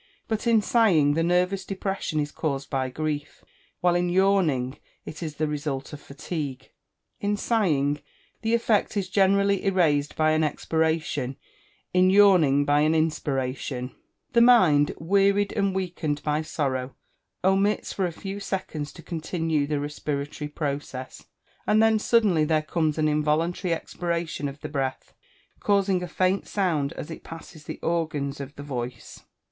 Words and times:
But 0.27 0.47
in 0.47 0.63
sighing, 0.63 1.13
the 1.13 1.21
nervous 1.21 1.63
depression 1.63 2.19
is 2.19 2.31
caused 2.31 2.71
by 2.71 2.89
grief; 2.89 3.43
while 3.81 3.93
in 3.93 4.09
yawning, 4.09 4.79
it 5.05 5.21
is 5.21 5.35
the 5.35 5.47
result 5.47 5.93
of 5.93 6.01
fatigue. 6.01 6.71
In 7.19 7.37
sighing, 7.37 8.01
the 8.41 8.55
effect 8.55 8.97
is 8.97 9.07
generally 9.09 9.63
erased 9.63 10.15
by 10.15 10.31
an 10.31 10.43
expiration 10.43 11.35
in 11.93 12.09
yawning 12.09 12.65
by 12.65 12.79
an 12.79 12.95
inspiration. 12.95 13.91
The 14.33 14.41
mind, 14.41 14.95
wearied 14.97 15.53
and 15.53 15.71
weakened 15.75 16.23
by 16.23 16.41
sorrow, 16.41 16.95
omits 17.43 17.93
for 17.93 18.07
a 18.07 18.11
few 18.11 18.39
seconds 18.39 18.91
to 18.93 19.03
continue 19.03 19.67
the 19.67 19.79
respiratory 19.79 20.47
process; 20.47 21.25
and 21.67 21.79
then 21.79 21.99
suddenly 21.99 22.43
there 22.43 22.63
comes 22.63 22.97
an 22.97 23.07
involuntary 23.07 23.71
expiration 23.71 24.47
of 24.49 24.61
the 24.61 24.67
breath, 24.67 25.13
causing 25.59 26.01
a 26.01 26.07
faint 26.07 26.47
sound 26.47 26.91
as 26.93 27.11
it 27.11 27.23
passes 27.23 27.65
the 27.65 27.77
organs 27.83 28.39
of 28.41 28.55
the 28.55 28.63
voice. 28.63 29.25